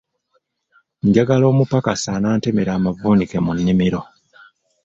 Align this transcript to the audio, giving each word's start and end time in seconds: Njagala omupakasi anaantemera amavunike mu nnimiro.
Njagala 1.05 1.45
omupakasi 1.51 2.07
anaantemera 2.15 2.71
amavunike 2.77 3.37
mu 3.45 3.51
nnimiro. 3.57 4.01